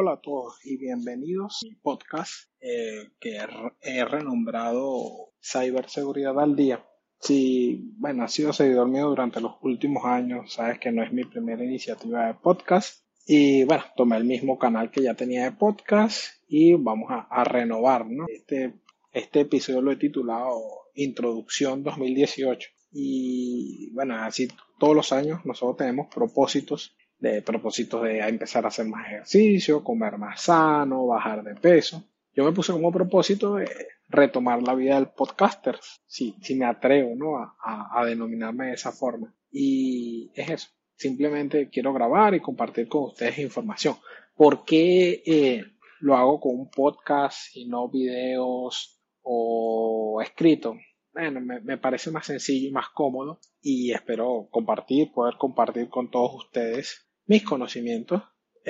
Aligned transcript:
Hola 0.00 0.12
a 0.12 0.20
todos 0.20 0.64
y 0.64 0.76
bienvenidos 0.76 1.58
a 1.60 1.66
mi 1.66 1.74
podcast 1.74 2.32
eh, 2.60 3.08
que 3.18 3.36
he 3.80 4.04
renombrado 4.04 5.32
Ciberseguridad 5.42 6.38
al 6.38 6.54
Día. 6.54 6.86
Si, 7.18 7.94
bueno, 7.98 8.22
has 8.22 8.32
sido 8.32 8.52
seguidor 8.52 8.86
mío 8.86 9.08
durante 9.08 9.40
los 9.40 9.54
últimos 9.60 10.04
años, 10.04 10.52
sabes 10.52 10.78
que 10.78 10.92
no 10.92 11.02
es 11.02 11.12
mi 11.12 11.24
primera 11.24 11.64
iniciativa 11.64 12.28
de 12.28 12.34
podcast. 12.34 13.02
Y 13.26 13.64
bueno, 13.64 13.82
tomé 13.96 14.18
el 14.18 14.24
mismo 14.24 14.56
canal 14.56 14.92
que 14.92 15.02
ya 15.02 15.14
tenía 15.14 15.42
de 15.42 15.56
podcast 15.56 16.26
y 16.46 16.74
vamos 16.74 17.10
a, 17.10 17.26
a 17.28 17.42
renovar, 17.42 18.06
¿no? 18.06 18.26
Este, 18.28 18.74
este 19.10 19.40
episodio 19.40 19.82
lo 19.82 19.90
he 19.90 19.96
titulado 19.96 20.60
Introducción 20.94 21.82
2018. 21.82 22.70
Y 22.92 23.90
bueno, 23.94 24.14
así 24.22 24.46
todos 24.78 24.94
los 24.94 25.12
años 25.12 25.44
nosotros 25.44 25.76
tenemos 25.76 26.06
propósitos 26.06 26.96
de 27.18 27.42
propósitos 27.42 28.02
de 28.02 28.20
empezar 28.20 28.64
a 28.64 28.68
hacer 28.68 28.86
más 28.86 29.06
ejercicio, 29.06 29.82
comer 29.82 30.18
más 30.18 30.42
sano, 30.42 31.06
bajar 31.06 31.42
de 31.42 31.54
peso. 31.54 32.04
Yo 32.32 32.44
me 32.44 32.52
puse 32.52 32.72
como 32.72 32.92
propósito 32.92 33.56
de 33.56 33.68
retomar 34.08 34.62
la 34.62 34.74
vida 34.74 34.94
del 34.94 35.08
podcaster, 35.08 35.78
si, 36.06 36.36
si 36.40 36.54
me 36.54 36.64
atrevo 36.64 37.14
¿no? 37.16 37.36
a, 37.36 37.56
a, 37.92 38.04
denominarme 38.04 38.66
de 38.66 38.74
esa 38.74 38.92
forma. 38.92 39.34
Y 39.50 40.30
es 40.34 40.48
eso, 40.48 40.68
simplemente 40.94 41.68
quiero 41.68 41.92
grabar 41.92 42.34
y 42.34 42.40
compartir 42.40 42.88
con 42.88 43.04
ustedes 43.04 43.38
información. 43.38 43.96
¿Por 44.36 44.64
qué 44.64 45.22
eh, 45.26 45.64
lo 46.00 46.16
hago 46.16 46.40
con 46.40 46.54
un 46.54 46.70
podcast 46.70 47.56
y 47.56 47.66
no 47.66 47.88
videos 47.88 49.02
o 49.22 50.20
escrito? 50.22 50.76
Bueno, 51.12 51.40
me, 51.40 51.60
me, 51.60 51.78
parece 51.78 52.12
más 52.12 52.26
sencillo 52.26 52.68
y 52.68 52.72
más 52.72 52.90
cómodo 52.90 53.40
y 53.60 53.90
espero 53.90 54.46
compartir, 54.52 55.10
poder 55.10 55.34
compartir 55.36 55.88
con 55.88 56.08
todos 56.10 56.36
ustedes 56.36 57.07
mis 57.28 57.44
conocimientos 57.44 58.22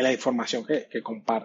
la 0.02 0.12
información 0.12 0.64
que, 0.64 0.88
que, 0.88 1.02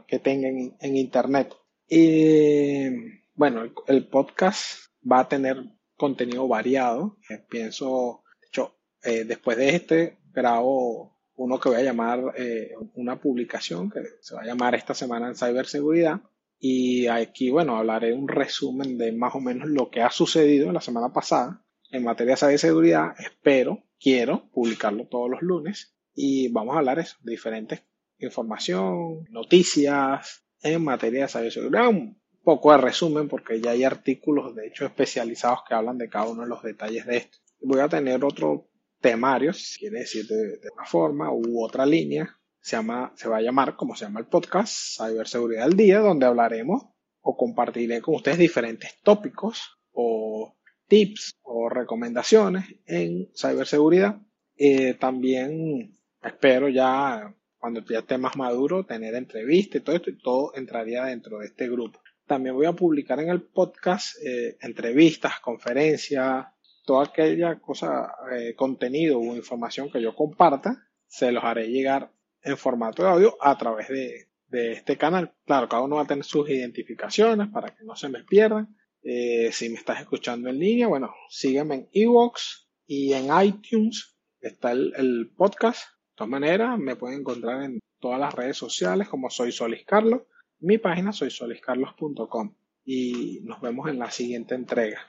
que 0.07 0.19
tengan 0.19 0.75
en, 0.79 0.97
Internet. 0.97 1.53
Y 1.87 2.89
bueno, 3.35 3.63
el, 3.87 4.07
podcast 4.07 4.91
va 5.09 5.21
a 5.21 5.27
tener 5.27 5.57
contenido 5.95 6.47
variado. 6.47 7.17
Eh, 7.29 7.43
pienso, 7.49 8.23
de 8.41 8.47
hecho, 8.47 8.75
eh, 9.03 9.23
después 9.25 9.57
de 9.57 9.75
este, 9.75 10.17
grabo 10.31 11.13
uno 11.35 11.59
que 11.59 11.69
voy 11.69 11.79
a 11.79 11.83
llamar 11.83 12.33
eh, 12.37 12.73
una 12.93 13.19
publicación 13.19 13.89
que 13.89 14.01
se 14.21 14.35
va 14.35 14.41
a 14.41 14.45
llamar 14.45 14.75
esta 14.75 14.93
semana 14.93 15.27
en 15.27 15.35
ciberseguridad. 15.35 16.21
Y 16.59 17.07
aquí, 17.07 17.49
bueno, 17.49 17.75
hablaré 17.75 18.13
un 18.13 18.27
resumen 18.27 18.97
de 18.97 19.11
más 19.11 19.35
o 19.35 19.41
menos 19.41 19.67
lo 19.67 19.89
que 19.89 20.01
ha 20.01 20.11
sucedido 20.11 20.71
la 20.71 20.79
semana 20.79 21.11
pasada 21.11 21.65
en 21.91 22.03
materia 22.03 22.33
de 22.33 22.37
ciberseguridad. 22.37 23.15
Espero, 23.19 23.83
quiero 23.99 24.49
publicarlo 24.51 25.07
todos 25.07 25.29
los 25.29 25.41
lunes 25.41 25.92
y 26.15 26.49
vamos 26.49 26.75
a 26.75 26.79
hablar 26.79 26.99
eso, 26.99 27.17
de 27.21 27.31
diferentes 27.31 27.83
información, 28.19 29.25
noticias 29.29 30.43
en 30.61 30.83
materia 30.83 31.23
de 31.23 31.27
ciberseguridad, 31.27 31.89
un 31.89 32.21
poco 32.43 32.71
de 32.71 32.77
resumen 32.77 33.27
porque 33.27 33.59
ya 33.59 33.71
hay 33.71 33.83
artículos 33.83 34.55
de 34.55 34.67
hecho 34.67 34.85
especializados 34.85 35.59
que 35.67 35.75
hablan 35.75 35.97
de 35.97 36.09
cada 36.09 36.29
uno 36.29 36.43
de 36.43 36.49
los 36.49 36.63
detalles 36.63 37.05
de 37.05 37.17
esto. 37.17 37.37
Voy 37.61 37.79
a 37.79 37.89
tener 37.89 38.23
otro 38.23 38.69
temario, 39.01 39.53
si 39.53 39.79
quiere 39.79 39.99
decir 39.99 40.25
de, 40.27 40.57
de 40.57 40.69
una 40.73 40.85
forma 40.85 41.31
u 41.31 41.63
otra 41.63 41.85
línea, 41.85 42.37
se, 42.61 42.77
llama, 42.77 43.13
se 43.15 43.27
va 43.27 43.37
a 43.37 43.41
llamar 43.41 43.75
como 43.75 43.95
se 43.95 44.05
llama 44.05 44.21
el 44.21 44.27
podcast, 44.27 44.97
Ciberseguridad 44.97 45.65
al 45.65 45.75
Día, 45.75 45.99
donde 45.99 46.25
hablaremos 46.25 46.83
o 47.21 47.35
compartiré 47.35 48.01
con 48.01 48.15
ustedes 48.15 48.37
diferentes 48.37 48.99
tópicos 49.01 49.77
o 49.91 50.55
tips 50.87 51.35
o 51.41 51.69
recomendaciones 51.69 52.65
en 52.85 53.29
ciberseguridad. 53.35 54.21
Eh, 54.55 54.93
también 54.93 55.93
espero 56.23 56.69
ya 56.69 57.33
cuando 57.57 57.81
ya 57.85 57.99
esté 57.99 58.17
más 58.17 58.35
maduro 58.35 58.85
tener 58.85 59.15
entrevistas 59.15 59.81
y 59.81 59.83
todo 59.83 59.95
esto 59.95 60.09
y 60.09 60.17
todo 60.17 60.51
entraría 60.55 61.05
dentro 61.05 61.39
de 61.39 61.47
este 61.47 61.69
grupo. 61.69 62.01
También 62.25 62.55
voy 62.55 62.65
a 62.65 62.73
publicar 62.73 63.19
en 63.19 63.29
el 63.29 63.41
podcast 63.41 64.15
eh, 64.25 64.57
entrevistas, 64.61 65.39
conferencias, 65.39 66.45
toda 66.85 67.05
aquella 67.05 67.59
cosa, 67.59 68.13
eh, 68.31 68.55
contenido 68.55 69.19
o 69.19 69.35
información 69.35 69.89
que 69.89 70.01
yo 70.01 70.15
comparta, 70.15 70.89
se 71.07 71.31
los 71.31 71.43
haré 71.43 71.67
llegar 71.67 72.11
en 72.41 72.57
formato 72.57 73.03
de 73.03 73.09
audio 73.09 73.37
a 73.39 73.57
través 73.57 73.87
de, 73.87 74.27
de 74.53 74.73
este 74.73 74.97
canal. 74.97 75.33
Claro, 75.45 75.67
cada 75.67 75.83
uno 75.83 75.97
va 75.97 76.03
a 76.03 76.07
tener 76.07 76.23
sus 76.23 76.49
identificaciones 76.49 77.49
para 77.49 77.75
que 77.75 77.83
no 77.83 77.95
se 77.95 78.09
me 78.09 78.23
pierdan. 78.23 78.75
Eh, 79.01 79.49
si 79.51 79.67
me 79.69 79.75
estás 79.75 79.99
escuchando 79.99 80.49
en 80.49 80.59
línea, 80.59 80.87
bueno, 80.87 81.13
sígueme 81.27 81.75
en 81.75 81.89
Evox 81.91 82.69
y 82.85 83.13
en 83.13 83.27
iTunes 83.43 84.15
está 84.39 84.71
el, 84.71 85.31
podcast 85.35 85.83
todas 86.15 86.29
maneras, 86.29 86.77
me 86.79 86.95
pueden 86.95 87.19
encontrar 87.19 87.63
en 87.63 87.79
todas 87.99 88.19
las 88.19 88.33
redes 88.33 88.57
sociales 88.57 89.07
como 89.07 89.29
soy 89.29 89.51
Solis 89.51 89.85
Carlos. 89.85 90.21
Mi 90.59 90.77
página 90.77 91.11
soy 91.11 91.31
soliscarlos.com 91.31 92.53
y 92.85 93.39
nos 93.43 93.61
vemos 93.61 93.89
en 93.89 93.99
la 93.99 94.11
siguiente 94.11 94.55
entrega. 94.55 95.07